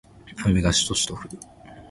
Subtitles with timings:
[0.47, 1.29] 雨がしとしと降る